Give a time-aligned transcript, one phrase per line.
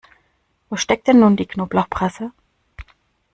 [0.67, 2.31] Wo steckt denn nun die Knoblauchpresse?